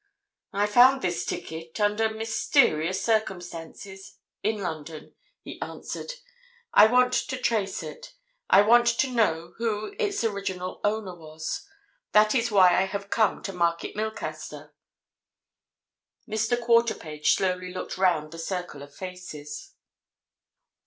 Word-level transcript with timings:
"I 0.51 0.65
found 0.65 1.03
this 1.03 1.23
ticket—under 1.27 2.09
mysterious 2.09 3.05
circumstances—in 3.05 4.57
London," 4.57 5.13
he 5.43 5.61
answered. 5.61 6.13
"I 6.73 6.87
want 6.87 7.13
to 7.13 7.37
trace 7.37 7.83
it. 7.83 8.15
I 8.49 8.63
want 8.63 8.87
to 8.87 9.11
know 9.11 9.53
who 9.57 9.93
its 9.99 10.23
original 10.23 10.81
owner 10.83 11.13
was. 11.13 11.67
That 12.13 12.33
is 12.33 12.49
why 12.49 12.69
I 12.77 12.85
have 12.85 13.11
come 13.11 13.43
to 13.43 13.53
Market 13.53 13.95
Milcaster." 13.95 14.73
Mr. 16.27 16.59
Quarterpage 16.59 17.27
slowly 17.35 17.71
looked 17.71 17.95
round 17.99 18.31
the 18.31 18.39
circle 18.39 18.81
of 18.81 18.95
faces. 18.95 19.75